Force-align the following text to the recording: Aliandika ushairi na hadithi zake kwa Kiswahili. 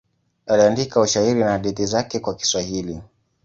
Aliandika 0.45 1.01
ushairi 1.01 1.39
na 1.39 1.51
hadithi 1.51 1.85
zake 1.85 2.19
kwa 2.19 2.35
Kiswahili. 2.35 3.01